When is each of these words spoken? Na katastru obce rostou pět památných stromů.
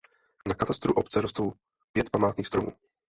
Na 0.47 0.55
katastru 0.55 0.93
obce 0.93 1.21
rostou 1.21 1.53
pět 1.93 2.09
památných 2.09 2.47
stromů. 2.47 2.71